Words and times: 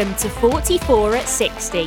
Welcome 0.00 0.16
to 0.16 0.30
44 0.30 1.16
at 1.16 1.28
60. 1.28 1.86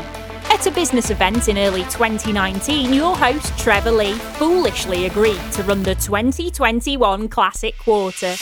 At 0.52 0.68
a 0.68 0.72
business 0.72 1.10
event 1.10 1.48
in 1.48 1.58
early 1.58 1.82
2019, 1.86 2.94
your 2.94 3.18
host 3.18 3.58
Trevor 3.58 3.90
Lee 3.90 4.14
foolishly 4.14 5.08
agreed 5.08 5.42
to 5.54 5.64
run 5.64 5.82
the 5.82 5.96
2021 5.96 7.28
Classic 7.28 7.76
Quarter. 7.80 8.36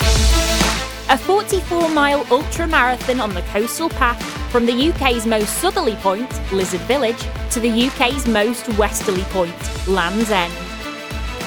A 1.08 1.18
44 1.18 1.88
mile 1.88 2.28
ultra 2.30 2.68
marathon 2.68 3.22
on 3.22 3.34
the 3.34 3.44
coastal 3.44 3.88
path 3.88 4.22
from 4.52 4.66
the 4.66 4.90
UK's 4.90 5.26
most 5.26 5.60
southerly 5.60 5.96
point, 5.96 6.30
Lizard 6.52 6.82
Village, 6.82 7.26
to 7.52 7.62
the 7.62 7.88
UK's 7.88 8.28
most 8.28 8.68
westerly 8.78 9.24
point, 9.30 9.88
Land's 9.88 10.32
End. 10.32 10.52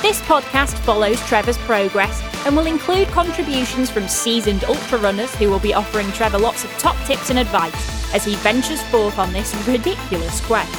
This 0.01 0.23
podcast 0.23 0.79
follows 0.79 1.21
Trevor's 1.27 1.59
progress 1.59 2.23
and 2.47 2.57
will 2.57 2.69
include 2.69 3.09
contributions 3.09 3.91
from 3.91 4.09
seasoned 4.09 4.65
ultra 4.65 4.97
runners 4.97 5.35
who 5.35 5.51
will 5.51 5.61
be 5.61 5.75
offering 5.75 6.11
Trevor 6.13 6.39
lots 6.39 6.65
of 6.65 6.71
top 6.79 6.97
tips 7.05 7.29
and 7.29 7.39
advice 7.39 7.94
as 8.13 8.25
he 8.25 8.35
ventures 8.37 8.83
forth 8.85 9.19
on 9.19 9.33
this 9.33 9.55
ridiculous 9.67 10.41
quest. 10.43 10.73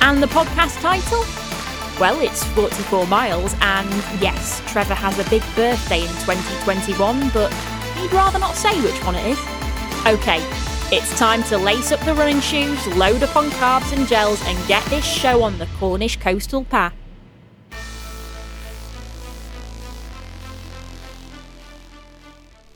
And 0.00 0.22
the 0.22 0.26
podcast 0.26 0.80
title? 0.80 1.24
Well, 2.00 2.20
it's 2.20 2.42
44 2.44 3.06
miles, 3.06 3.54
and 3.60 3.88
yes, 4.20 4.62
Trevor 4.66 4.94
has 4.94 5.18
a 5.18 5.30
big 5.30 5.42
birthday 5.54 6.00
in 6.00 6.08
2021, 6.24 7.30
but 7.30 7.52
he'd 7.98 8.12
rather 8.12 8.38
not 8.38 8.56
say 8.56 8.80
which 8.80 9.04
one 9.04 9.14
it 9.14 9.26
is. 9.26 9.38
Okay, 10.06 10.40
it's 10.90 11.16
time 11.18 11.42
to 11.44 11.58
lace 11.58 11.92
up 11.92 12.00
the 12.00 12.14
running 12.14 12.40
shoes, 12.40 12.84
load 12.96 13.22
up 13.22 13.36
on 13.36 13.50
carbs 13.50 13.96
and 13.96 14.08
gels, 14.08 14.42
and 14.46 14.68
get 14.68 14.84
this 14.86 15.04
show 15.04 15.42
on 15.42 15.58
the 15.58 15.66
Cornish 15.78 16.18
coastal 16.18 16.64
path. 16.64 16.94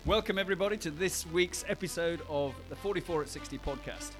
Welcome, 0.06 0.38
everybody, 0.38 0.76
to 0.76 0.92
this 0.92 1.26
week's 1.26 1.64
episode 1.66 2.22
of 2.28 2.54
the 2.68 2.76
44 2.76 3.22
at 3.22 3.28
60 3.28 3.58
podcast. 3.58 4.12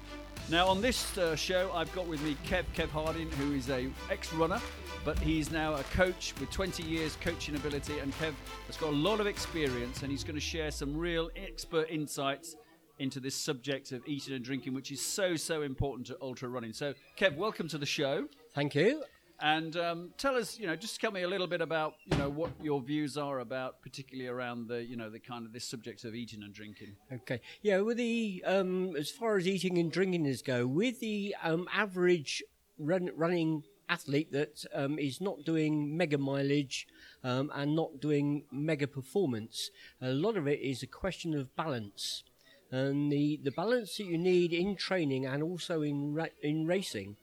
Now, 0.49 0.67
on 0.67 0.81
this 0.81 1.17
uh, 1.17 1.33
show, 1.37 1.71
I've 1.73 1.89
got 1.95 2.05
with 2.07 2.21
me 2.23 2.35
Kev, 2.45 2.65
Kev 2.75 2.89
Harding, 2.89 3.31
who 3.31 3.53
is 3.53 3.69
a 3.69 3.89
ex-runner, 4.11 4.59
but 5.05 5.17
he's 5.17 5.49
now 5.49 5.75
a 5.75 5.83
coach 5.83 6.33
with 6.41 6.51
20 6.51 6.83
years 6.83 7.17
coaching 7.21 7.55
ability. 7.55 7.99
And 7.99 8.13
Kev 8.15 8.33
has 8.65 8.75
got 8.75 8.89
a 8.89 8.97
lot 8.97 9.21
of 9.21 9.27
experience, 9.27 10.01
and 10.01 10.11
he's 10.11 10.25
going 10.25 10.35
to 10.35 10.41
share 10.41 10.71
some 10.71 10.93
real 10.93 11.29
expert 11.37 11.87
insights 11.89 12.57
into 12.99 13.21
this 13.21 13.35
subject 13.35 13.93
of 13.93 14.05
eating 14.05 14.35
and 14.35 14.43
drinking, 14.43 14.73
which 14.73 14.91
is 14.91 14.99
so, 14.99 15.37
so 15.37 15.61
important 15.61 16.05
to 16.07 16.17
ultra 16.21 16.49
running. 16.49 16.73
So, 16.73 16.95
Kev, 17.17 17.37
welcome 17.37 17.69
to 17.69 17.77
the 17.77 17.85
show. 17.85 18.27
Thank 18.53 18.75
you. 18.75 19.03
And 19.39 19.77
um, 19.77 20.09
tell 20.17 20.35
us, 20.35 20.57
you 20.57 20.65
know, 20.65 20.75
just 20.75 20.99
tell 20.99 21.11
me 21.11 21.21
a 21.21 21.27
little 21.27 21.45
bit 21.45 21.61
about, 21.61 21.93
you 22.05 22.17
know, 22.17 22.29
what 22.29 22.51
your 22.61 22.81
views 22.81 23.17
are 23.17 23.39
about, 23.39 23.81
particularly 23.81 24.27
around 24.27 24.67
the, 24.67 24.83
you 24.83 24.97
know, 24.97 25.11
the 25.11 25.19
kind 25.19 25.45
of 25.45 25.53
this 25.53 25.63
subject 25.63 26.03
of 26.05 26.15
eating 26.15 26.41
and 26.41 26.53
drinking. 26.53 26.95
Okay. 27.13 27.39
Yeah, 27.61 27.81
with 27.81 27.97
the 27.97 28.43
um, 28.47 28.95
as 28.95 29.11
far 29.11 29.37
as 29.37 29.47
eating 29.47 29.77
and 29.77 29.91
drinking 29.91 30.25
is 30.25 30.41
go, 30.41 30.65
with 30.65 30.99
the 30.99 31.35
um, 31.43 31.67
average 31.71 32.43
run, 32.79 33.11
running 33.15 33.63
athlete 33.89 34.31
that 34.31 34.65
um, 34.73 34.97
is 34.97 35.21
not 35.21 35.45
doing 35.45 35.95
mega 35.95 36.17
mileage 36.17 36.87
um, 37.23 37.51
and 37.53 37.75
not 37.75 38.01
doing 38.01 38.43
mega 38.51 38.87
performance, 38.87 39.69
a 40.01 40.09
lot 40.09 40.35
of 40.35 40.47
it 40.47 40.59
is 40.59 40.81
a 40.81 40.87
question 40.87 41.35
of 41.35 41.55
balance. 41.55 42.23
And 42.71 43.11
the, 43.11 43.39
the 43.41 43.51
balance 43.51 43.95
that 43.97 44.05
you 44.05 44.17
need 44.17 44.51
in 44.51 44.75
training 44.75 45.25
and 45.25 45.41
also 45.41 45.83
in 45.83 46.13
ra- 46.13 46.25
in 46.41 46.65
racing 46.65 47.15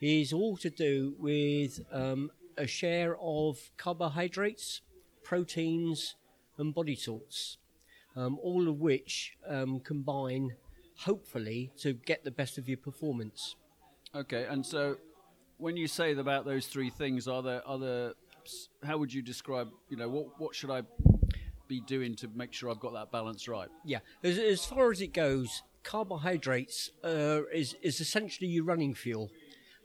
is 0.00 0.32
all 0.32 0.56
to 0.58 0.70
do 0.70 1.14
with 1.18 1.80
um, 1.92 2.30
a 2.56 2.66
share 2.66 3.16
of 3.20 3.58
carbohydrates, 3.76 4.82
proteins, 5.22 6.16
and 6.56 6.74
body 6.74 6.96
salts, 6.96 7.58
um, 8.16 8.38
all 8.42 8.68
of 8.68 8.80
which 8.80 9.36
um, 9.46 9.80
combine, 9.80 10.54
hopefully, 10.98 11.70
to 11.78 11.92
get 11.92 12.24
the 12.24 12.30
best 12.30 12.58
of 12.58 12.68
your 12.68 12.78
performance. 12.78 13.56
Okay, 14.14 14.44
and 14.44 14.64
so 14.64 14.96
when 15.58 15.76
you 15.76 15.86
say 15.86 16.14
about 16.14 16.44
those 16.44 16.66
three 16.66 16.90
things, 16.90 17.28
are 17.28 17.42
there 17.42 17.62
other? 17.66 18.14
How 18.82 18.96
would 18.98 19.12
you 19.12 19.22
describe? 19.22 19.68
You 19.88 19.96
know, 19.96 20.08
what 20.08 20.40
what 20.40 20.54
should 20.54 20.70
I 20.70 20.82
be 21.68 21.80
doing 21.80 22.14
to 22.16 22.28
make 22.34 22.52
sure 22.52 22.70
I've 22.70 22.80
got 22.80 22.94
that 22.94 23.12
balance 23.12 23.46
right? 23.46 23.68
Yeah, 23.84 23.98
as, 24.24 24.38
as 24.38 24.64
far 24.64 24.90
as 24.90 25.02
it 25.02 25.12
goes, 25.12 25.62
carbohydrates 25.82 26.90
uh, 27.04 27.42
is 27.52 27.76
is 27.82 28.00
essentially 28.00 28.48
your 28.48 28.64
running 28.64 28.94
fuel. 28.94 29.30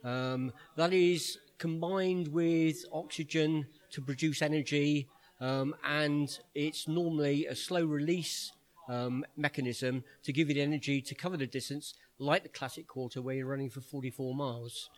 Um, 0.04 0.52
that 0.76 0.92
is 0.92 1.38
combined 1.58 2.28
with 2.28 2.84
oxygen 2.92 3.66
to 3.90 4.02
produce 4.02 4.42
energy, 4.42 5.08
um, 5.40 5.74
and 5.84 6.38
it's 6.54 6.86
normally 6.86 7.46
a 7.46 7.54
slow 7.54 7.84
release 7.84 8.52
um, 8.88 9.24
mechanism 9.36 10.04
to 10.22 10.32
give 10.32 10.48
you 10.48 10.54
the 10.54 10.60
energy 10.60 11.00
to 11.00 11.14
cover 11.14 11.36
the 11.36 11.46
distance, 11.46 11.94
like 12.18 12.42
the 12.42 12.48
classic 12.48 12.86
quarter 12.86 13.22
where 13.22 13.34
you're 13.34 13.46
running 13.46 13.70
for 13.70 13.80
44 13.80 14.34
miles. 14.34 14.90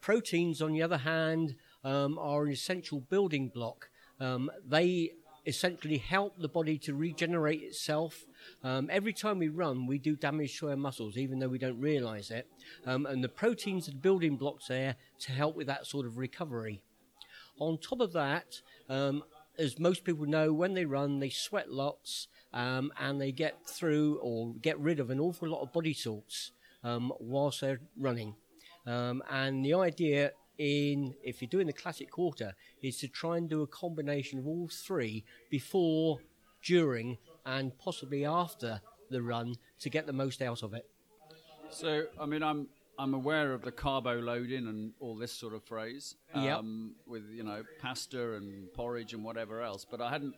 Proteins, 0.00 0.62
on 0.62 0.72
the 0.72 0.82
other 0.82 0.98
hand, 0.98 1.56
um, 1.84 2.18
are 2.18 2.44
an 2.44 2.52
essential 2.52 3.00
building 3.00 3.48
block. 3.48 3.88
Um, 4.20 4.50
they 4.66 5.12
essentially 5.46 5.98
help 5.98 6.38
the 6.38 6.48
body 6.48 6.78
to 6.78 6.94
regenerate 6.94 7.62
itself. 7.62 8.24
Um, 8.62 8.88
every 8.90 9.12
time 9.12 9.38
we 9.38 9.48
run, 9.48 9.86
we 9.86 9.98
do 9.98 10.16
damage 10.16 10.58
to 10.58 10.70
our 10.70 10.76
muscles, 10.76 11.16
even 11.16 11.38
though 11.38 11.48
we 11.48 11.58
don't 11.58 11.80
realize 11.80 12.30
it. 12.30 12.46
Um, 12.86 13.06
and 13.06 13.22
the 13.22 13.28
proteins 13.28 13.88
are 13.88 13.92
the 13.92 13.98
building 13.98 14.36
blocks 14.36 14.68
there 14.68 14.96
to 15.20 15.32
help 15.32 15.56
with 15.56 15.66
that 15.66 15.86
sort 15.86 16.06
of 16.06 16.18
recovery. 16.18 16.82
On 17.58 17.78
top 17.78 18.00
of 18.00 18.12
that, 18.12 18.60
um, 18.88 19.22
as 19.58 19.78
most 19.78 20.04
people 20.04 20.26
know, 20.26 20.52
when 20.52 20.74
they 20.74 20.84
run, 20.84 21.20
they 21.20 21.28
sweat 21.28 21.70
lots 21.70 22.28
um, 22.52 22.92
and 22.98 23.20
they 23.20 23.32
get 23.32 23.66
through 23.68 24.18
or 24.22 24.54
get 24.54 24.78
rid 24.78 25.00
of 25.00 25.10
an 25.10 25.20
awful 25.20 25.48
lot 25.48 25.62
of 25.62 25.72
body 25.72 25.92
salts 25.92 26.52
um, 26.84 27.12
whilst 27.20 27.60
they're 27.60 27.80
running. 27.98 28.34
Um, 28.86 29.22
and 29.30 29.64
the 29.64 29.74
idea 29.74 30.32
in 30.62 31.14
if 31.24 31.42
you're 31.42 31.48
doing 31.48 31.66
the 31.66 31.72
classic 31.72 32.10
quarter 32.10 32.54
is 32.82 32.96
to 32.98 33.08
try 33.08 33.36
and 33.36 33.48
do 33.50 33.62
a 33.62 33.66
combination 33.66 34.38
of 34.38 34.46
all 34.46 34.68
three 34.68 35.24
before, 35.50 36.20
during, 36.64 37.18
and 37.44 37.76
possibly 37.78 38.24
after 38.24 38.80
the 39.10 39.20
run 39.22 39.56
to 39.80 39.90
get 39.90 40.06
the 40.06 40.12
most 40.12 40.40
out 40.40 40.62
of 40.62 40.72
it. 40.72 40.86
So, 41.70 42.04
I 42.20 42.26
mean, 42.26 42.42
I'm 42.42 42.68
I'm 42.98 43.14
aware 43.14 43.52
of 43.52 43.62
the 43.62 43.72
carbo 43.72 44.20
loading 44.20 44.68
and 44.68 44.92
all 45.00 45.16
this 45.16 45.32
sort 45.32 45.54
of 45.54 45.64
phrase, 45.64 46.14
um, 46.34 46.42
Yep. 46.44 47.12
with 47.12 47.24
you 47.30 47.42
know 47.42 47.64
pasta 47.80 48.34
and 48.34 48.72
porridge 48.74 49.14
and 49.14 49.24
whatever 49.24 49.62
else, 49.62 49.84
but 49.90 50.00
I 50.00 50.10
hadn't 50.10 50.34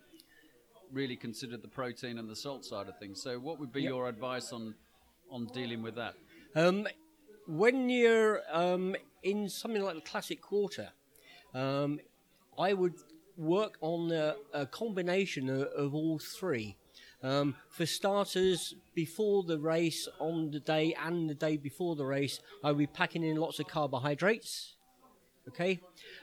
really 0.92 1.16
considered 1.16 1.60
the 1.60 1.68
protein 1.68 2.18
and 2.18 2.28
the 2.30 2.36
salt 2.36 2.64
side 2.64 2.88
of 2.88 2.98
things. 2.98 3.20
So, 3.22 3.38
what 3.38 3.58
would 3.60 3.72
be 3.72 3.82
Yep. 3.82 3.90
your 3.90 4.08
advice 4.08 4.52
on 4.52 4.74
on 5.30 5.46
dealing 5.52 5.82
with 5.82 5.96
that? 5.96 6.14
Um, 6.54 6.86
when 7.46 7.90
you're 7.90 8.40
um, 8.50 8.96
in 9.24 9.48
something 9.48 9.82
like 9.82 9.96
the 9.96 10.00
classic 10.02 10.40
quarter, 10.40 10.90
um, 11.54 11.98
I 12.58 12.72
would 12.72 12.94
work 13.36 13.76
on 13.80 14.12
a, 14.12 14.36
a 14.52 14.66
combination 14.66 15.48
of, 15.48 15.62
of 15.62 15.94
all 15.94 16.18
three. 16.18 16.76
Um, 17.22 17.56
for 17.70 17.86
starters, 17.86 18.74
before 18.94 19.44
the 19.44 19.58
race, 19.58 20.06
on 20.20 20.50
the 20.50 20.60
day 20.60 20.94
and 21.02 21.28
the 21.28 21.34
day 21.34 21.56
before 21.56 21.96
the 21.96 22.04
race, 22.04 22.38
I 22.62 22.68
would 22.68 22.78
be 22.78 22.86
packing 22.86 23.24
in 23.24 23.36
lots 23.36 23.58
of 23.58 23.66
carbohydrates. 23.66 24.74
Okay, 25.48 25.80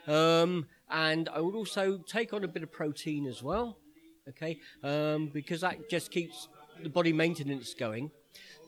um, 0.08 0.68
and 0.90 1.30
I 1.30 1.42
would 1.42 1.56
also 1.56 1.98
take 2.08 2.34
on 2.34 2.44
a 2.44 2.48
bit 2.48 2.64
of 2.64 2.72
protein 2.72 3.28
as 3.28 3.42
well. 3.44 3.78
Okay, 4.30 4.60
um, 4.84 5.30
because 5.34 5.62
that 5.62 5.90
just 5.90 6.12
keeps 6.12 6.48
the 6.84 6.90
body 6.90 7.14
maintenance 7.14 7.74
going. 7.74 8.12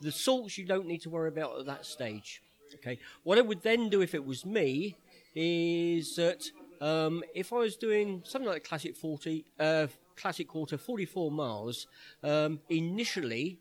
The 0.02 0.12
salts 0.12 0.58
you 0.58 0.66
don't 0.66 0.88
need 0.88 1.02
to 1.04 1.10
worry 1.10 1.30
about 1.30 1.60
at 1.60 1.66
that 1.68 1.86
stage. 1.86 2.42
Okay. 2.76 3.00
What 3.24 3.38
I 3.38 3.42
would 3.42 3.62
then 3.62 3.90
do 3.90 4.02
if 4.02 4.14
it 4.14 4.26
was 4.26 4.46
me 4.46 4.96
is 5.36 6.16
that 6.16 6.52
um, 6.82 7.24
if 7.34 7.54
I 7.54 7.58
was 7.58 7.76
doing 7.76 8.22
something 8.26 8.50
like 8.50 8.64
classic 8.64 8.96
forty, 8.96 9.46
uh, 9.60 9.88
classic 10.16 10.48
quarter, 10.48 10.78
forty-four 10.78 11.32
miles, 11.32 11.88
um, 12.24 12.60
initially 12.70 13.60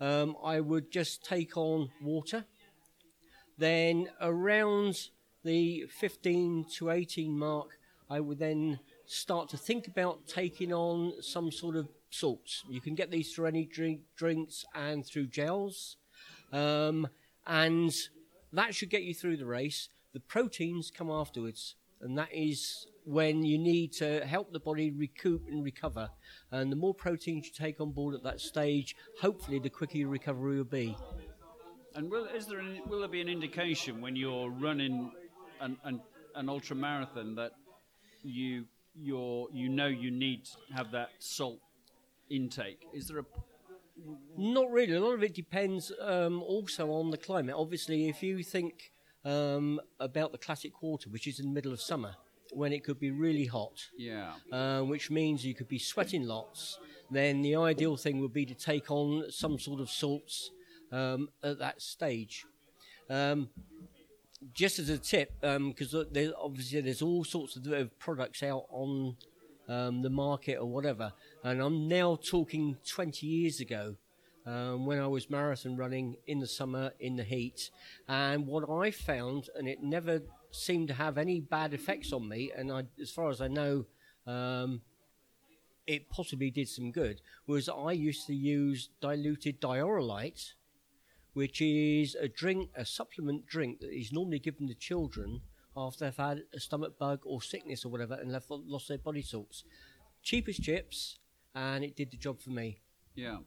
um, 0.00 0.36
I 0.42 0.60
would 0.60 0.90
just 0.90 1.24
take 1.24 1.56
on 1.56 1.90
water. 2.02 2.44
Then 3.58 4.08
around 4.20 5.08
the 5.44 5.86
fifteen 6.00 6.64
to 6.76 6.90
eighteen 6.90 7.38
mark, 7.38 7.78
I 8.08 8.20
would 8.20 8.38
then 8.38 8.80
start 9.06 9.48
to 9.48 9.56
think 9.56 9.88
about 9.88 10.26
taking 10.26 10.72
on 10.72 11.14
some 11.20 11.50
sort 11.50 11.76
of 11.76 11.88
salts. 12.10 12.64
You 12.70 12.80
can 12.80 12.94
get 12.94 13.10
these 13.10 13.34
through 13.34 13.46
any 13.46 13.64
drink, 13.64 14.00
drinks 14.16 14.64
and 14.74 15.04
through 15.04 15.26
gels. 15.26 15.96
Um, 16.52 17.08
and 17.46 17.92
that 18.52 18.74
should 18.74 18.90
get 18.90 19.02
you 19.02 19.14
through 19.14 19.36
the 19.36 19.46
race. 19.46 19.88
The 20.12 20.20
proteins 20.20 20.90
come 20.90 21.10
afterwards, 21.10 21.74
and 22.00 22.16
that 22.18 22.32
is 22.32 22.86
when 23.04 23.42
you 23.42 23.58
need 23.58 23.92
to 23.94 24.24
help 24.26 24.52
the 24.52 24.60
body 24.60 24.90
recoup 24.90 25.46
and 25.48 25.64
recover. 25.64 26.10
And 26.50 26.70
the 26.70 26.76
more 26.76 26.94
proteins 26.94 27.46
you 27.46 27.52
take 27.52 27.80
on 27.80 27.92
board 27.92 28.14
at 28.14 28.22
that 28.22 28.40
stage, 28.40 28.96
hopefully, 29.20 29.58
the 29.58 29.70
quicker 29.70 29.98
your 29.98 30.08
recovery 30.08 30.56
will 30.56 30.64
be. 30.64 30.96
And 31.94 32.10
will 32.10 32.26
is 32.26 32.46
there 32.46 32.62
will 32.86 33.00
there 33.00 33.08
be 33.08 33.20
an 33.20 33.28
indication 33.28 34.00
when 34.00 34.14
you're 34.14 34.50
running 34.50 35.10
an 35.60 35.76
an, 35.84 36.00
an 36.34 36.48
ultra 36.48 36.76
marathon 36.76 37.34
that 37.34 37.52
you 38.22 38.66
you're 38.94 39.48
you 39.52 39.68
know 39.68 39.86
you 39.86 40.10
need 40.10 40.44
to 40.44 40.74
have 40.74 40.90
that 40.92 41.10
salt 41.18 41.60
intake? 42.30 42.86
Is 42.92 43.08
there 43.08 43.18
a 43.18 43.24
Not 44.36 44.70
really. 44.70 44.94
A 44.94 45.00
lot 45.00 45.14
of 45.14 45.22
it 45.22 45.34
depends 45.34 45.92
um, 46.00 46.42
also 46.42 46.90
on 46.90 47.10
the 47.10 47.16
climate. 47.18 47.54
Obviously, 47.56 48.08
if 48.08 48.22
you 48.22 48.42
think 48.42 48.92
um, 49.24 49.80
about 49.98 50.32
the 50.32 50.38
classic 50.38 50.72
quarter, 50.72 51.10
which 51.10 51.26
is 51.26 51.40
in 51.40 51.46
the 51.46 51.52
middle 51.52 51.72
of 51.72 51.80
summer, 51.80 52.14
when 52.52 52.72
it 52.72 52.84
could 52.84 52.98
be 52.98 53.10
really 53.10 53.44
hot, 53.46 53.88
Yeah. 53.96 54.32
uh, 54.52 54.82
which 54.82 55.10
means 55.10 55.44
you 55.44 55.54
could 55.54 55.68
be 55.68 55.78
sweating 55.78 56.24
lots, 56.24 56.78
then 57.10 57.42
the 57.42 57.56
ideal 57.56 57.96
thing 57.96 58.20
would 58.20 58.32
be 58.32 58.46
to 58.46 58.54
take 58.54 58.90
on 58.90 59.30
some 59.30 59.58
sort 59.58 59.80
of 59.80 59.90
salts 59.90 60.50
um, 60.92 61.28
at 61.42 61.58
that 61.58 61.82
stage. 61.82 62.44
Um, 63.10 63.48
just 64.54 64.78
as 64.78 64.88
a 64.88 64.98
tip, 64.98 65.32
because 65.40 65.94
there, 66.12 66.30
obviously 66.38 66.80
there's 66.80 67.02
all 67.02 67.24
sorts 67.24 67.56
of 67.56 67.98
products 67.98 68.42
out 68.42 68.66
on 68.70 69.16
um, 69.68 70.02
the 70.02 70.10
market 70.10 70.56
or 70.56 70.66
whatever, 70.66 71.12
and 71.44 71.60
I'm 71.60 71.88
now 71.88 72.16
talking 72.16 72.76
20 72.86 73.26
years 73.26 73.60
ago. 73.60 73.96
Um, 74.46 74.86
when 74.86 74.98
I 74.98 75.06
was 75.06 75.28
marathon 75.28 75.76
running 75.76 76.16
in 76.26 76.38
the 76.38 76.46
summer 76.46 76.92
in 77.00 77.16
the 77.16 77.22
heat, 77.22 77.70
and 78.08 78.46
what 78.46 78.70
I 78.70 78.90
found, 78.90 79.50
and 79.54 79.68
it 79.68 79.82
never 79.82 80.22
seemed 80.50 80.88
to 80.88 80.94
have 80.94 81.18
any 81.18 81.38
bad 81.38 81.74
effects 81.74 82.14
on 82.14 82.26
me, 82.26 82.50
and 82.56 82.72
I, 82.72 82.84
as 82.98 83.10
far 83.10 83.28
as 83.28 83.42
I 83.42 83.48
know, 83.48 83.84
um, 84.26 84.80
it 85.86 86.10
possibly 86.10 86.50
did 86.50 86.68
some 86.68 86.92
good, 86.92 87.20
was 87.46 87.68
I 87.68 87.92
used 87.92 88.26
to 88.26 88.34
use 88.34 88.90
diluted 89.00 89.60
Dioralyte, 89.60 90.52
which 91.32 91.60
is 91.60 92.14
a 92.14 92.28
drink, 92.28 92.70
a 92.74 92.84
supplement 92.84 93.46
drink 93.46 93.80
that 93.80 93.90
is 93.90 94.12
normally 94.12 94.38
given 94.38 94.68
to 94.68 94.74
children 94.74 95.40
after 95.86 96.04
they've 96.04 96.16
had 96.16 96.42
a 96.52 96.60
stomach 96.60 96.98
bug 96.98 97.20
or 97.24 97.40
sickness 97.40 97.84
or 97.84 97.88
whatever 97.90 98.14
and 98.14 98.34
they've 98.34 98.50
lost 98.50 98.88
their 98.88 98.98
body 98.98 99.22
salts. 99.22 99.64
Cheap 100.22 100.48
as 100.48 100.56
chips, 100.58 101.18
and 101.54 101.84
it 101.84 101.94
did 101.96 102.10
the 102.10 102.16
job 102.16 102.40
for 102.40 102.50
me. 102.50 102.80
Yeah. 103.14 103.38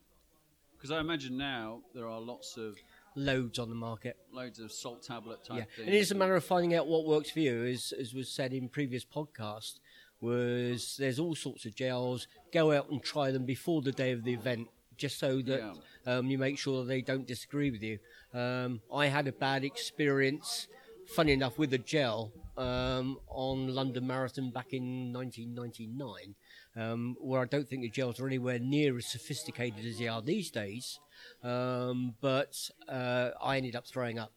Because 0.74 0.92
I 0.92 1.00
imagine 1.00 1.38
now 1.38 1.82
there 1.94 2.08
are 2.08 2.20
lots 2.22 2.58
of 2.58 2.76
Loads 3.16 3.60
on 3.60 3.68
the 3.70 3.76
market. 3.76 4.16
loads 4.32 4.58
of 4.60 4.72
salt 4.72 5.04
tablet 5.04 5.44
type 5.44 5.58
Yeah, 5.58 5.64
things. 5.76 5.88
and 5.88 5.96
it's 5.96 6.12
a 6.12 6.16
matter 6.16 6.36
of 6.36 6.46
finding 6.46 6.74
out 6.74 6.88
what 6.88 7.06
works 7.06 7.30
for 7.30 7.42
you. 7.42 7.66
As 7.66 7.94
as 8.00 8.14
was 8.14 8.30
said 8.32 8.54
in 8.54 8.70
previous 8.70 9.04
podcast, 9.04 9.80
was 10.22 10.96
there's 10.98 11.20
all 11.20 11.36
sorts 11.36 11.66
of 11.66 11.76
gels. 11.76 12.28
Go 12.54 12.72
out 12.72 12.90
and 12.90 13.04
try 13.04 13.32
them 13.32 13.46
before 13.46 13.82
the 13.82 13.92
day 13.92 14.12
of 14.12 14.24
the 14.24 14.34
event, 14.34 14.68
just 14.98 15.20
so 15.20 15.42
that 15.42 15.76
um, 16.06 16.28
you 16.28 16.38
make 16.38 16.58
sure 16.58 16.86
they 16.86 17.02
don't 17.02 17.28
disagree 17.28 17.70
with 17.70 17.84
you. 17.84 18.00
Um, 18.34 18.82
I 18.94 19.08
had 19.08 19.28
a 19.28 19.34
bad 19.34 19.64
experience, 19.66 20.68
funny 21.16 21.34
enough, 21.34 21.58
with 21.58 21.74
a 21.74 21.78
gel 21.78 22.32
um, 22.58 23.18
on 23.30 23.74
London 23.74 24.08
Marathon 24.08 24.52
back 24.52 24.74
in 24.74 25.12
1999, 25.14 26.36
um, 26.76 27.16
where 27.20 27.42
I 27.42 27.46
don't 27.46 27.68
think 27.68 27.82
the 27.82 27.90
gels 27.90 28.20
are 28.20 28.28
anywhere 28.28 28.60
near 28.60 28.98
as 28.98 29.06
sophisticated 29.08 29.86
as 29.86 29.98
they 30.00 30.08
are 30.08 30.22
these 30.22 30.52
days. 30.52 31.00
Um, 31.44 32.16
but 32.22 32.70
uh, 32.90 33.32
I 33.42 33.58
ended 33.58 33.76
up 33.76 33.86
throwing 33.88 34.18
up 34.20 34.32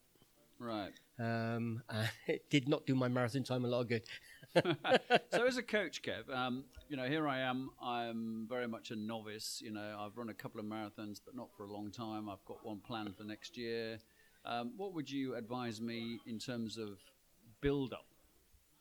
Right. 0.58 0.92
um, 1.18 1.82
and 1.88 2.10
it 2.26 2.48
did 2.50 2.68
not 2.68 2.86
do 2.86 2.94
my 2.94 3.08
marathon 3.08 3.42
time 3.44 3.64
a 3.64 3.68
lot 3.68 3.80
of 3.82 3.88
good. 3.88 4.02
so 5.32 5.46
as 5.46 5.56
a 5.56 5.62
coach, 5.76 6.02
Kev, 6.02 6.30
um, 6.34 6.64
you 6.88 6.96
know, 6.96 7.06
here 7.08 7.26
I 7.26 7.40
am. 7.40 7.70
I'm 7.82 8.46
very 8.48 8.68
much 8.68 8.90
a 8.90 8.96
novice. 8.96 9.60
You 9.64 9.72
know, 9.72 9.96
I've 9.98 10.16
run 10.16 10.28
a 10.28 10.34
couple 10.34 10.60
of 10.60 10.66
marathons, 10.66 11.20
but 11.24 11.34
not 11.34 11.48
for 11.56 11.64
a 11.64 11.72
long 11.72 11.90
time. 11.90 12.28
I've 12.28 12.44
got 12.44 12.64
one 12.64 12.80
planned 12.86 13.16
for 13.16 13.24
next 13.24 13.56
year. 13.56 13.98
Um, 14.46 14.72
what 14.76 14.94
would 14.94 15.10
you 15.10 15.34
advise 15.36 15.80
me 15.80 16.18
in 16.26 16.38
terms 16.38 16.76
of 16.76 16.98
build 17.60 17.92
up? 17.92 18.06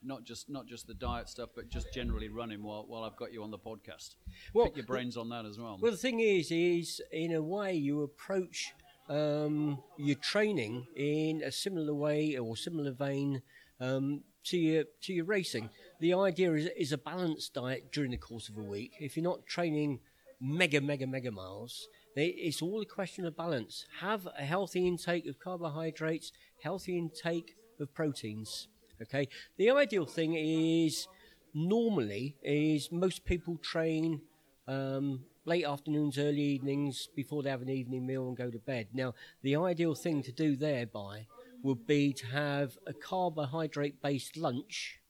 Not 0.02 0.24
just 0.24 0.50
not 0.50 0.66
just 0.66 0.86
the 0.86 0.94
diet 0.94 1.30
stuff, 1.30 1.50
but 1.54 1.70
just 1.70 1.92
generally 1.94 2.28
running. 2.28 2.62
While 2.62 2.84
while 2.86 3.04
I've 3.04 3.16
got 3.16 3.32
you 3.32 3.42
on 3.42 3.50
the 3.50 3.58
podcast, 3.58 4.16
Well, 4.52 4.66
pick 4.66 4.76
your 4.76 4.86
brains 4.86 5.16
on 5.16 5.30
that 5.30 5.46
as 5.46 5.58
well. 5.58 5.78
Well, 5.80 5.92
the 5.92 5.96
thing 5.96 6.20
is, 6.20 6.50
is 6.50 7.00
in 7.10 7.32
a 7.32 7.40
way 7.40 7.74
you 7.74 8.02
approach 8.02 8.74
um, 9.08 9.82
your 9.96 10.16
training 10.16 10.86
in 10.94 11.42
a 11.42 11.50
similar 11.50 11.94
way 11.94 12.36
or 12.36 12.54
similar 12.54 12.92
vein 12.92 13.40
um, 13.80 14.24
to 14.44 14.58
your 14.58 14.84
to 15.02 15.14
your 15.14 15.24
racing. 15.24 15.70
The 16.00 16.12
idea 16.12 16.52
is 16.52 16.68
is 16.76 16.92
a 16.92 16.98
balanced 16.98 17.54
diet 17.54 17.90
during 17.90 18.10
the 18.10 18.18
course 18.18 18.50
of 18.50 18.58
a 18.58 18.62
week. 18.62 18.92
If 19.00 19.16
you're 19.16 19.24
not 19.24 19.46
training 19.46 20.00
mega 20.38 20.82
mega 20.82 21.06
mega 21.06 21.30
miles, 21.30 21.88
it- 22.22 22.36
it's 22.38 22.62
all 22.62 22.80
a 22.80 22.86
question 22.86 23.26
of 23.26 23.36
balance. 23.36 23.86
Have 24.00 24.26
a 24.26 24.44
healthy 24.44 24.86
intake 24.86 25.26
of 25.26 25.38
carbohydrates, 25.38 26.32
healthy 26.62 26.98
intake 26.98 27.56
of 27.80 27.92
proteins. 27.94 28.68
Okay. 29.02 29.28
The 29.56 29.70
ideal 29.70 30.06
thing 30.06 30.34
is 30.34 31.08
normally 31.52 32.36
is 32.42 32.90
most 32.90 33.24
people 33.24 33.56
train 33.58 34.22
um, 34.66 35.26
late 35.44 35.64
afternoons, 35.64 36.18
early 36.18 36.40
evenings 36.40 37.08
before 37.14 37.42
they 37.42 37.50
have 37.50 37.60
an 37.62 37.68
evening 37.68 38.06
meal 38.06 38.28
and 38.28 38.36
go 38.36 38.50
to 38.50 38.58
bed. 38.58 38.88
Now, 38.94 39.14
the 39.42 39.56
ideal 39.56 39.94
thing 39.94 40.22
to 40.22 40.32
do 40.32 40.56
thereby 40.56 41.26
would 41.62 41.86
be 41.86 42.12
to 42.14 42.26
have 42.26 42.78
a 42.86 42.94
carbohydrate 42.94 44.00
based 44.00 44.36
lunch 44.36 45.00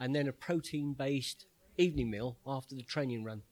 and 0.00 0.14
then 0.14 0.26
a 0.26 0.32
protein 0.32 0.94
based 0.94 1.46
evening 1.76 2.10
meal 2.10 2.38
after 2.46 2.74
the 2.74 2.82
training 2.82 3.24
run. 3.24 3.42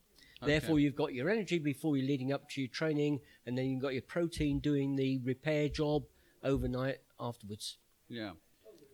Therefore, 0.42 0.78
you've 0.78 0.96
got 0.96 1.12
your 1.12 1.28
energy 1.28 1.58
before 1.58 1.96
you're 1.96 2.06
leading 2.06 2.32
up 2.32 2.48
to 2.50 2.62
your 2.62 2.69
training, 2.69 3.20
and 3.46 3.56
then 3.58 3.66
you've 3.66 3.82
got 3.82 3.92
your 3.92 4.02
protein 4.02 4.58
doing 4.58 4.96
the 4.96 5.19
repair 5.19 5.69
job 5.69 6.04
overnight 6.42 6.98
afterwards. 7.19 7.78
Yeah. 8.08 8.32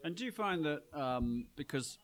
And 0.02 0.14
do 0.14 0.25
you 0.25 0.32
find 0.32 0.64
that 0.64 0.82
um, 0.93 1.46
because 1.56 1.98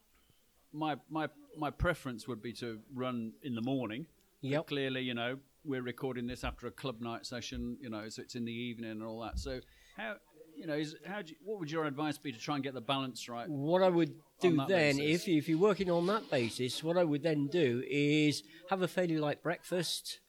my 0.72 0.96
my 1.08 1.28
my 1.56 1.70
preference 1.70 2.26
would 2.26 2.42
be 2.42 2.52
to 2.54 2.78
run 2.94 3.32
in 3.42 3.54
the 3.54 3.62
morning. 3.62 4.06
Yeah. 4.40 4.60
Clearly, 4.66 5.02
you 5.02 5.14
know, 5.14 5.38
we're 5.64 5.82
recording 5.82 6.26
this 6.26 6.44
after 6.44 6.66
a 6.66 6.70
club 6.70 7.00
night 7.00 7.26
session. 7.26 7.76
You 7.80 7.90
know, 7.90 8.08
so 8.08 8.22
it's 8.22 8.34
in 8.34 8.44
the 8.44 8.52
evening 8.52 8.90
and 8.90 9.02
all 9.02 9.20
that. 9.20 9.38
So 9.38 9.60
how 9.96 10.16
you 10.56 10.66
know 10.66 10.74
is 10.74 10.96
how 11.06 11.22
do 11.22 11.30
you, 11.30 11.36
what 11.44 11.60
would 11.60 11.70
your 11.70 11.84
advice 11.84 12.18
be 12.18 12.32
to 12.32 12.38
try 12.38 12.56
and 12.56 12.64
get 12.64 12.74
the 12.74 12.80
balance 12.80 13.28
right? 13.28 13.48
What 13.48 13.82
I 13.82 13.88
would 13.88 14.14
do 14.42 14.56
then, 14.68 14.96
basis. 14.96 15.22
if, 15.22 15.28
if 15.28 15.48
you're 15.48 15.58
working 15.58 15.90
on 15.90 16.06
that 16.06 16.30
basis, 16.30 16.82
what 16.82 16.96
I 16.96 17.04
would 17.04 17.22
then 17.22 17.48
do 17.48 17.82
is 17.88 18.42
have 18.70 18.82
a 18.82 18.88
fairly 18.88 19.18
light 19.18 19.42
breakfast, 19.42 20.20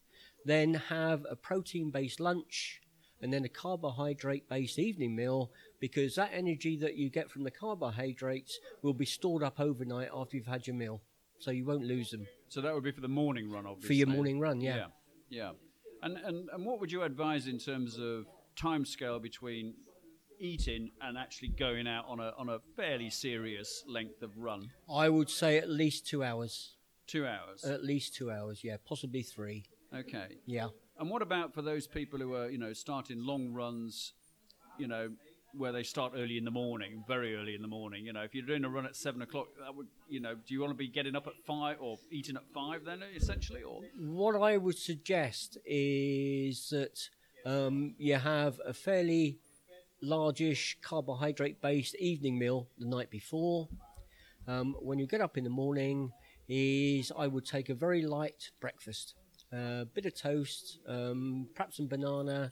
then 0.45 0.75
have 0.75 1.25
a 1.29 1.35
protein 1.35 1.91
based 1.91 2.19
lunch, 2.19 2.81
and 3.21 3.31
then 3.33 3.45
a 3.45 3.49
carbohydrate 3.49 4.49
based 4.49 4.79
evening 4.79 5.15
meal, 5.15 5.51
because 5.79 6.15
that 6.15 6.31
energy 6.33 6.77
that 6.77 6.95
you 6.95 7.09
get 7.09 7.31
from 7.31 7.43
the 7.43 7.51
carbohydrates 7.51 8.59
will 8.81 8.93
be 8.93 9.05
stored 9.05 9.43
up 9.43 9.59
overnight 9.59 10.09
after 10.13 10.37
you've 10.37 10.45
had 10.45 10.67
your 10.67 10.75
meal. 10.75 11.01
So 11.39 11.51
you 11.51 11.65
won't 11.65 11.83
lose 11.83 12.11
them. 12.11 12.25
So 12.49 12.61
that 12.61 12.73
would 12.73 12.83
be 12.83 12.91
for 12.91 13.01
the 13.01 13.07
morning 13.07 13.51
run, 13.51 13.65
obviously. 13.65 13.87
For 13.87 13.93
your 13.93 14.07
morning 14.07 14.39
run, 14.39 14.61
yeah. 14.61 14.75
Yeah. 14.75 14.85
Yeah. 15.29 15.51
And 16.01 16.17
and 16.17 16.49
and 16.49 16.65
what 16.65 16.79
would 16.79 16.91
you 16.91 17.03
advise 17.03 17.47
in 17.47 17.57
terms 17.57 17.97
of 17.97 18.25
time 18.55 18.85
scale 18.85 19.19
between 19.19 19.73
eating 20.39 20.91
and 21.01 21.17
actually 21.17 21.49
going 21.49 21.87
out 21.87 22.05
on 22.07 22.19
a 22.19 22.33
on 22.37 22.49
a 22.49 22.59
fairly 22.75 23.09
serious 23.09 23.83
length 23.87 24.21
of 24.21 24.37
run? 24.37 24.69
I 24.93 25.09
would 25.09 25.29
say 25.29 25.57
at 25.57 25.69
least 25.69 26.07
two 26.07 26.23
hours. 26.23 26.75
Two 27.07 27.25
hours. 27.25 27.63
At 27.65 27.83
least 27.83 28.15
two 28.15 28.31
hours, 28.31 28.63
yeah, 28.63 28.77
possibly 28.85 29.23
three. 29.23 29.65
okay. 29.93 30.37
Yeah. 30.45 30.67
And 30.99 31.09
what 31.09 31.21
about 31.21 31.53
for 31.53 31.61
those 31.61 31.87
people 31.87 32.19
who 32.19 32.35
are, 32.35 32.49
you 32.49 32.57
know, 32.57 32.71
starting 32.73 33.25
long 33.25 33.51
runs, 33.51 34.13
you 34.77 34.87
know, 34.87 35.09
where 35.55 35.71
they 35.71 35.83
start 35.83 36.13
early 36.15 36.37
in 36.37 36.45
the 36.45 36.51
morning, 36.51 37.03
very 37.07 37.35
early 37.35 37.55
in 37.55 37.61
the 37.61 37.67
morning? 37.67 38.05
You 38.05 38.13
know, 38.13 38.21
if 38.21 38.33
you're 38.33 38.45
doing 38.45 38.63
a 38.63 38.69
run 38.69 38.85
at 38.85 38.95
seven 38.95 39.21
o'clock, 39.21 39.47
that 39.59 39.75
would, 39.75 39.87
you 40.07 40.19
know, 40.19 40.35
do 40.35 40.53
you 40.53 40.61
want 40.61 40.71
to 40.71 40.77
be 40.77 40.87
getting 40.87 41.15
up 41.15 41.27
at 41.27 41.33
five 41.45 41.77
or 41.81 41.97
eating 42.11 42.35
at 42.35 42.43
five 42.53 42.85
then, 42.85 43.01
essentially, 43.15 43.63
or? 43.63 43.81
What 43.99 44.35
I 44.39 44.57
would 44.57 44.77
suggest 44.77 45.57
is 45.65 46.69
that 46.69 47.09
um, 47.45 47.95
you 47.97 48.15
have 48.15 48.61
a 48.65 48.73
fairly 48.73 49.39
largish 50.03 50.77
carbohydrate 50.81 51.61
based 51.61 51.95
evening 51.95 52.37
meal 52.37 52.67
the 52.77 52.85
night 52.85 53.09
before. 53.09 53.67
Um, 54.47 54.75
when 54.81 54.99
you 54.99 55.07
get 55.07 55.21
up 55.21 55.37
in 55.37 55.43
the 55.43 55.49
morning, 55.49 56.11
is 56.47 57.11
I 57.17 57.27
would 57.27 57.45
take 57.45 57.69
a 57.69 57.73
very 57.73 58.01
light 58.01 58.51
breakfast, 58.59 59.15
a 59.51 59.85
bit 59.85 60.05
of 60.05 60.15
toast, 60.15 60.79
um, 60.87 61.47
perhaps 61.55 61.77
some 61.77 61.87
banana, 61.87 62.51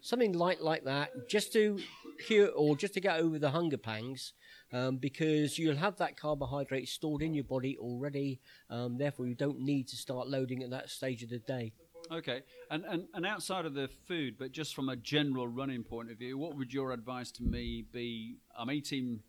something 0.00 0.32
light 0.32 0.60
like 0.60 0.84
that, 0.84 1.28
just 1.28 1.52
to 1.54 1.78
cure 2.26 2.48
or 2.48 2.76
just 2.76 2.94
to 2.94 3.00
get 3.00 3.18
over 3.18 3.38
the 3.38 3.50
hunger 3.50 3.78
pangs, 3.78 4.34
um, 4.72 4.98
because 4.98 5.58
you'll 5.58 5.76
have 5.76 5.96
that 5.96 6.16
carbohydrate 6.16 6.88
stored 6.88 7.22
in 7.22 7.34
your 7.34 7.44
body 7.44 7.76
already. 7.78 8.40
Um, 8.68 8.98
therefore, 8.98 9.26
you 9.26 9.34
don't 9.34 9.60
need 9.60 9.88
to 9.88 9.96
start 9.96 10.28
loading 10.28 10.62
at 10.62 10.70
that 10.70 10.90
stage 10.90 11.22
of 11.22 11.30
the 11.30 11.38
day. 11.38 11.72
Okay, 12.12 12.42
and, 12.70 12.84
and 12.86 13.04
and 13.14 13.24
outside 13.24 13.66
of 13.66 13.74
the 13.74 13.88
food, 14.08 14.34
but 14.36 14.50
just 14.50 14.74
from 14.74 14.88
a 14.88 14.96
general 14.96 15.46
running 15.46 15.84
point 15.84 16.10
of 16.10 16.18
view, 16.18 16.36
what 16.36 16.56
would 16.56 16.72
your 16.72 16.92
advice 16.92 17.30
to 17.32 17.42
me 17.44 17.84
be? 17.92 18.38
I'm 18.58 18.68
18, 18.68 19.20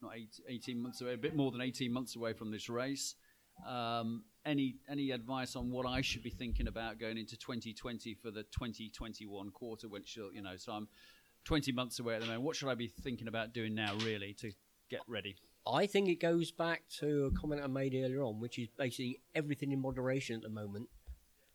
not 0.00 0.12
eight, 0.14 0.40
18 0.48 0.80
months 0.80 1.00
away, 1.00 1.14
a 1.14 1.18
bit 1.18 1.34
more 1.34 1.50
than 1.50 1.60
18 1.60 1.92
months 1.92 2.14
away 2.14 2.32
from 2.32 2.52
this 2.52 2.68
race. 2.68 3.16
Um, 3.66 4.22
any 4.46 4.76
any 4.88 5.10
advice 5.10 5.56
on 5.56 5.70
what 5.70 5.86
I 5.86 6.02
should 6.02 6.22
be 6.22 6.30
thinking 6.30 6.68
about 6.68 7.00
going 7.00 7.18
into 7.18 7.36
2020 7.36 8.14
for 8.14 8.30
the 8.30 8.44
2021 8.44 9.50
quarter? 9.50 9.88
Which 9.88 10.16
you'll- 10.16 10.32
you 10.32 10.40
know, 10.40 10.56
so 10.56 10.72
I'm 10.72 10.88
20 11.44 11.72
months 11.72 11.98
away 11.98 12.14
at 12.14 12.20
the 12.20 12.26
moment. 12.26 12.44
What 12.44 12.54
should 12.54 12.68
I 12.68 12.74
be 12.76 12.86
thinking 12.86 13.26
about 13.26 13.52
doing 13.52 13.74
now, 13.74 13.96
really, 13.96 14.34
to 14.34 14.52
get 14.88 15.00
ready? 15.08 15.34
I 15.66 15.86
think 15.86 16.08
it 16.08 16.20
goes 16.20 16.52
back 16.52 16.88
to 17.00 17.24
a 17.26 17.30
comment 17.32 17.60
I 17.62 17.66
made 17.66 17.94
earlier 17.94 18.22
on, 18.22 18.40
which 18.40 18.58
is 18.58 18.68
basically 18.78 19.20
everything 19.34 19.72
in 19.72 19.80
moderation 19.80 20.36
at 20.36 20.42
the 20.42 20.48
moment. 20.48 20.88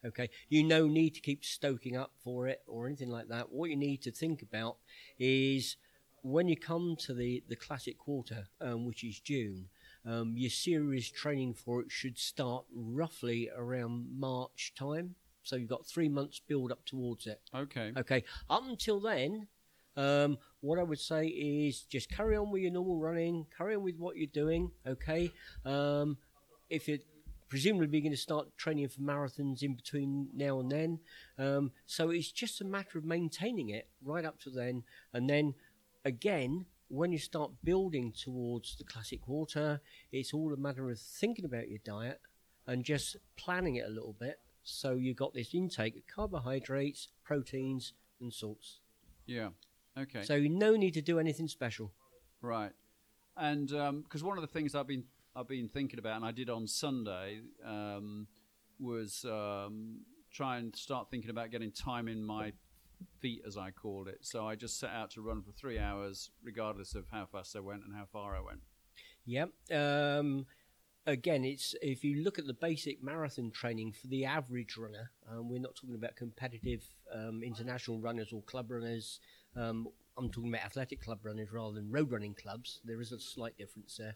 Okay, 0.05 0.29
you 0.49 0.63
no 0.63 0.87
need 0.87 1.15
to 1.15 1.21
keep 1.21 1.43
stoking 1.43 1.97
up 1.97 2.11
for 2.23 2.47
it 2.47 2.61
or 2.67 2.85
anything 2.85 3.09
like 3.09 3.27
that. 3.29 3.51
What 3.51 3.69
you 3.69 3.75
need 3.75 4.01
to 4.03 4.11
think 4.11 4.41
about 4.41 4.77
is 5.17 5.77
when 6.21 6.47
you 6.47 6.57
come 6.57 6.95
to 6.99 7.13
the, 7.13 7.43
the 7.49 7.55
classic 7.55 7.97
quarter, 7.97 8.47
um, 8.59 8.85
which 8.85 9.03
is 9.03 9.19
June, 9.19 9.67
um, 10.05 10.33
your 10.35 10.49
serious 10.49 11.09
training 11.09 11.53
for 11.53 11.81
it 11.81 11.91
should 11.91 12.17
start 12.17 12.65
roughly 12.73 13.49
around 13.55 14.07
March 14.17 14.73
time. 14.77 15.15
So 15.43 15.55
you've 15.55 15.69
got 15.69 15.85
three 15.85 16.09
months 16.09 16.39
build 16.39 16.71
up 16.71 16.83
towards 16.85 17.27
it. 17.27 17.41
Okay. 17.53 17.91
Okay. 17.95 18.23
Up 18.49 18.63
until 18.67 18.99
then, 18.99 19.47
um, 19.95 20.37
what 20.61 20.79
I 20.79 20.83
would 20.83 20.99
say 20.99 21.27
is 21.27 21.81
just 21.83 22.09
carry 22.09 22.35
on 22.35 22.51
with 22.51 22.63
your 22.63 22.71
normal 22.71 22.99
running, 22.99 23.45
carry 23.55 23.75
on 23.75 23.83
with 23.83 23.97
what 23.97 24.17
you're 24.17 24.27
doing. 24.27 24.71
Okay. 24.87 25.31
Um, 25.63 26.17
if 26.69 26.87
you're 26.87 26.97
presumably 27.49 27.87
we're 27.87 28.01
going 28.01 28.11
to 28.11 28.17
start 28.17 28.55
training 28.57 28.87
for 28.87 29.01
marathons 29.01 29.61
in 29.61 29.75
between 29.75 30.29
now 30.33 30.59
and 30.59 30.71
then, 30.71 30.99
um, 31.37 31.71
so 31.85 32.09
it's 32.09 32.31
just 32.31 32.61
a 32.61 32.65
matter 32.65 32.97
of 32.97 33.05
maintaining 33.05 33.69
it 33.69 33.87
right 34.03 34.25
up 34.25 34.39
to 34.41 34.49
then, 34.49 34.83
and 35.13 35.29
then 35.29 35.53
again. 36.03 36.65
When 36.87 37.11
you 37.11 37.17
start 37.17 37.51
building 37.63 38.13
towards 38.15 38.75
the 38.75 38.83
classic 38.83 39.21
quarter, 39.21 39.81
it's 40.11 40.35
all 40.35 40.53
a 40.53 40.55
matter 40.55 40.87
of 40.91 40.99
thinking 40.99 41.43
about 41.43 41.67
your 41.67 41.79
diet 41.83 42.21
and 42.67 42.85
just 42.85 43.17
planning 43.37 43.77
it 43.77 43.87
a 43.87 43.89
little 43.89 44.15
bit 44.19 44.39
so 44.61 44.93
you've 44.93 45.17
got 45.17 45.33
this 45.33 45.55
intake 45.55 45.95
of 45.95 46.03
carbohydrates, 46.05 47.07
proteins, 47.23 47.93
and 48.21 48.31
salts. 48.31 48.81
Yeah. 49.25 49.49
Okay. 49.97 50.21
So 50.21 50.37
no 50.39 50.75
need 50.75 50.93
to 50.93 51.01
do 51.01 51.17
anything 51.17 51.47
special. 51.47 51.91
Right, 52.39 52.71
and 53.35 53.67
because 54.03 54.23
one 54.23 54.37
of 54.37 54.43
the 54.43 54.47
things 54.47 54.75
I've 54.75 54.87
been 54.87 55.05
I've 55.35 55.47
been 55.47 55.67
thinking 55.67 55.99
about, 55.99 56.15
and 56.15 56.25
I 56.25 56.31
did 56.31 56.49
on 56.49 56.67
Sunday, 56.67 57.41
um, 57.65 58.27
was 58.79 59.25
um, 59.25 60.01
try 60.31 60.57
and 60.57 60.75
start 60.75 61.09
thinking 61.09 61.29
about 61.29 61.51
getting 61.51 61.71
time 61.71 62.07
in 62.07 62.23
my 62.23 62.53
feet, 63.19 63.41
as 63.45 63.57
I 63.57 63.71
called 63.71 64.07
it. 64.07 64.19
So 64.21 64.47
I 64.47 64.55
just 64.55 64.79
set 64.79 64.91
out 64.91 65.11
to 65.11 65.21
run 65.21 65.41
for 65.41 65.51
three 65.51 65.77
hours, 65.77 66.31
regardless 66.43 66.95
of 66.95 67.05
how 67.11 67.25
fast 67.25 67.55
I 67.55 67.59
went 67.59 67.83
and 67.83 67.93
how 67.93 68.05
far 68.11 68.35
I 68.35 68.41
went. 68.41 68.61
Yep. 69.25 69.49
Um, 69.73 70.45
again, 71.05 71.43
it's 71.43 71.75
if 71.81 72.03
you 72.03 72.23
look 72.23 72.39
at 72.39 72.47
the 72.47 72.53
basic 72.53 73.03
marathon 73.03 73.51
training 73.51 73.93
for 73.93 74.07
the 74.07 74.25
average 74.25 74.77
runner, 74.77 75.11
um, 75.29 75.49
we're 75.49 75.61
not 75.61 75.75
talking 75.75 75.95
about 75.95 76.15
competitive 76.15 76.83
um, 77.13 77.41
international 77.43 77.99
runners 77.99 78.31
or 78.31 78.41
club 78.43 78.71
runners. 78.71 79.19
I'm 80.17 80.29
talking 80.29 80.49
about 80.49 80.65
athletic 80.65 81.01
club 81.01 81.19
runners 81.23 81.51
rather 81.51 81.75
than 81.75 81.91
road 81.91 82.11
running 82.11 82.33
clubs. 82.33 82.79
There 82.85 83.01
is 83.01 83.11
a 83.11 83.19
slight 83.19 83.57
difference 83.57 83.99
there. 83.99 84.15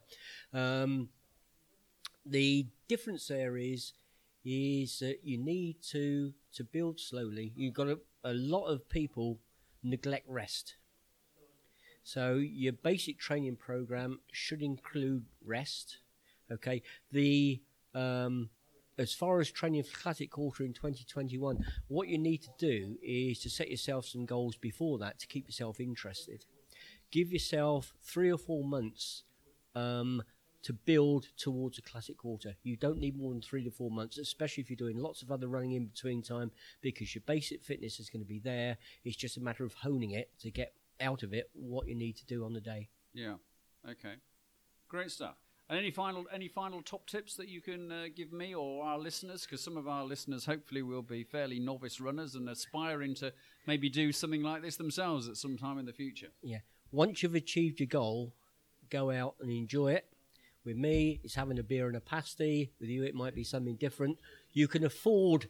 Um, 0.53 1.09
the 2.25 2.67
difference 2.87 3.27
there 3.27 3.57
is 3.57 3.93
is 4.45 4.99
that 4.99 5.19
you 5.23 5.37
need 5.37 5.81
to 5.91 6.33
to 6.53 6.63
build 6.63 6.99
slowly. 6.99 7.51
You've 7.55 7.73
got 7.73 7.87
a, 7.87 7.99
a 8.23 8.33
lot 8.33 8.65
of 8.65 8.87
people 8.89 9.39
neglect 9.83 10.27
rest. 10.29 10.75
So 12.03 12.35
your 12.35 12.73
basic 12.73 13.19
training 13.19 13.57
program 13.57 14.19
should 14.31 14.61
include 14.61 15.25
rest. 15.45 15.99
Okay, 16.51 16.81
the 17.11 17.61
um, 17.93 18.49
as 18.99 19.13
far 19.13 19.39
as 19.39 19.49
training 19.49 19.83
for 19.83 19.97
classic 19.97 20.29
quarter 20.29 20.63
in 20.63 20.73
2021, 20.73 21.65
what 21.87 22.09
you 22.09 22.17
need 22.17 22.41
to 22.43 22.49
do 22.59 22.97
is 23.01 23.39
to 23.39 23.49
set 23.49 23.71
yourself 23.71 24.05
some 24.05 24.25
goals 24.25 24.57
before 24.57 24.99
that 24.99 25.17
to 25.19 25.27
keep 25.27 25.47
yourself 25.47 25.79
interested. 25.79 26.45
Give 27.09 27.31
yourself 27.31 27.93
three 28.03 28.31
or 28.31 28.37
four 28.37 28.63
months 28.63 29.23
um, 29.73 30.21
to 30.63 30.73
build 30.73 31.27
towards 31.37 31.77
a 31.77 31.81
classic 31.81 32.17
quarter. 32.17 32.55
You 32.63 32.75
don't 32.75 32.99
need 32.99 33.17
more 33.17 33.31
than 33.31 33.41
three 33.41 33.63
to 33.63 33.71
four 33.71 33.89
months, 33.89 34.17
especially 34.17 34.61
if 34.61 34.69
you're 34.69 34.75
doing 34.75 34.97
lots 34.97 35.21
of 35.21 35.31
other 35.31 35.47
running 35.47 35.71
in 35.71 35.85
between 35.85 36.21
time, 36.21 36.51
because 36.81 37.15
your 37.15 37.23
basic 37.25 37.63
fitness 37.63 37.99
is 37.99 38.09
going 38.09 38.21
to 38.21 38.27
be 38.27 38.39
there. 38.39 38.77
It's 39.05 39.15
just 39.15 39.37
a 39.37 39.41
matter 39.41 39.63
of 39.63 39.73
honing 39.73 40.11
it 40.11 40.29
to 40.41 40.51
get 40.51 40.73
out 40.99 41.23
of 41.23 41.33
it 41.33 41.49
what 41.53 41.87
you 41.87 41.95
need 41.95 42.17
to 42.17 42.25
do 42.25 42.43
on 42.43 42.51
the 42.51 42.61
day. 42.61 42.89
Yeah. 43.13 43.35
Okay. 43.89 44.15
Great 44.89 45.11
stuff. 45.11 45.37
And 45.69 45.77
any 45.77 45.91
final 45.91 46.25
any 46.33 46.47
final 46.47 46.81
top 46.81 47.05
tips 47.05 47.35
that 47.35 47.47
you 47.47 47.61
can 47.61 47.91
uh, 47.91 48.05
give 48.15 48.33
me 48.33 48.55
or 48.55 48.83
our 48.83 48.97
listeners? 48.97 49.43
Because 49.43 49.61
some 49.61 49.77
of 49.77 49.87
our 49.87 50.03
listeners 50.03 50.45
hopefully 50.45 50.81
will 50.81 51.03
be 51.03 51.23
fairly 51.23 51.59
novice 51.59 52.01
runners 52.01 52.33
and 52.33 52.49
aspiring 52.49 53.13
to 53.15 53.31
maybe 53.67 53.87
do 53.87 54.11
something 54.11 54.41
like 54.41 54.63
this 54.63 54.77
themselves 54.77 55.29
at 55.29 55.37
some 55.37 55.57
time 55.57 55.77
in 55.77 55.85
the 55.85 55.93
future. 55.93 56.29
Yeah. 56.41 56.59
Once 56.91 57.21
you've 57.21 57.35
achieved 57.35 57.79
your 57.79 57.87
goal, 57.87 58.33
go 58.89 59.11
out 59.11 59.35
and 59.41 59.51
enjoy 59.51 59.91
it. 59.93 60.07
With 60.65 60.75
me, 60.75 61.19
it's 61.23 61.35
having 61.35 61.59
a 61.59 61.63
beer 61.63 61.87
and 61.87 61.95
a 61.95 62.01
pasty. 62.01 62.71
With 62.79 62.89
you, 62.89 63.03
it 63.03 63.13
might 63.13 63.35
be 63.35 63.43
something 63.43 63.75
different. 63.75 64.17
You 64.51 64.67
can 64.67 64.83
afford 64.83 65.49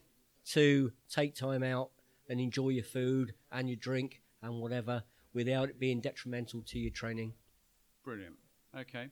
to 0.50 0.92
take 1.08 1.34
time 1.34 1.62
out 1.62 1.90
and 2.28 2.40
enjoy 2.40 2.70
your 2.70 2.84
food 2.84 3.32
and 3.50 3.68
your 3.68 3.76
drink 3.76 4.20
and 4.42 4.60
whatever 4.60 5.02
without 5.32 5.70
it 5.70 5.80
being 5.80 6.00
detrimental 6.00 6.62
to 6.66 6.78
your 6.78 6.90
training. 6.90 7.32
Brilliant. 8.04 8.36
Okay. 8.78 9.08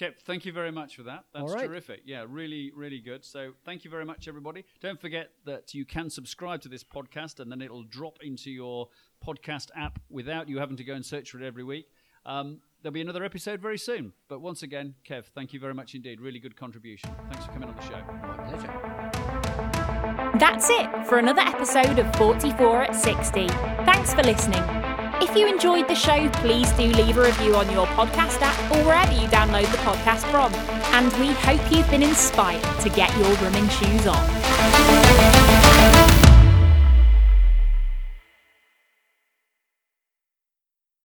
Kev, 0.00 0.16
thank 0.24 0.46
you 0.46 0.52
very 0.52 0.72
much 0.72 0.96
for 0.96 1.02
that. 1.04 1.24
That's 1.34 1.42
All 1.42 1.54
right. 1.54 1.66
terrific. 1.66 2.00
Yeah, 2.04 2.24
really, 2.26 2.72
really 2.74 2.98
good. 3.00 3.24
So, 3.24 3.52
thank 3.64 3.84
you 3.84 3.90
very 3.90 4.04
much, 4.04 4.26
everybody. 4.26 4.64
Don't 4.80 5.00
forget 5.00 5.30
that 5.44 5.74
you 5.74 5.84
can 5.84 6.08
subscribe 6.08 6.62
to 6.62 6.68
this 6.68 6.82
podcast 6.82 7.40
and 7.40 7.52
then 7.52 7.60
it'll 7.60 7.84
drop 7.84 8.18
into 8.22 8.50
your 8.50 8.88
podcast 9.24 9.68
app 9.76 9.98
without 10.10 10.48
you 10.48 10.58
having 10.58 10.76
to 10.78 10.84
go 10.84 10.94
and 10.94 11.04
search 11.04 11.30
for 11.30 11.42
it 11.42 11.46
every 11.46 11.64
week. 11.64 11.88
Um, 12.24 12.60
there'll 12.82 12.94
be 12.94 13.00
another 13.00 13.24
episode 13.24 13.60
very 13.60 13.78
soon. 13.78 14.12
But 14.28 14.40
once 14.40 14.62
again, 14.62 14.94
Kev, 15.08 15.26
thank 15.26 15.52
you 15.52 15.60
very 15.60 15.74
much 15.74 15.94
indeed. 15.94 16.20
Really 16.20 16.38
good 16.38 16.56
contribution. 16.56 17.10
Thanks 17.30 17.44
for 17.46 17.52
coming 17.52 17.68
on 17.68 17.76
the 17.76 17.82
show. 17.82 18.00
My 18.26 18.36
pleasure. 18.48 20.38
That's 20.38 20.70
it 20.70 21.06
for 21.06 21.18
another 21.18 21.42
episode 21.42 21.98
of 21.98 22.16
44 22.16 22.82
at 22.84 22.94
60. 22.94 23.48
Thanks 23.48 24.14
for 24.14 24.22
listening. 24.22 24.62
If 25.22 25.36
you 25.36 25.46
enjoyed 25.46 25.86
the 25.86 25.94
show, 25.94 26.28
please 26.40 26.72
do 26.72 26.82
leave 26.82 27.16
a 27.16 27.22
review 27.22 27.54
on 27.54 27.70
your 27.70 27.86
podcast 27.86 28.42
app 28.42 28.58
or 28.72 28.84
wherever 28.84 29.12
you 29.12 29.28
download 29.28 29.70
the 29.70 29.78
podcast 29.78 30.28
from. 30.32 30.52
And 30.92 31.12
we 31.20 31.32
hope 31.32 31.60
you've 31.70 31.88
been 31.92 32.02
inspired 32.02 32.60
to 32.80 32.88
get 32.88 33.16
your 33.16 33.32
running 33.34 33.68
shoes 33.68 34.08
on. 34.08 36.31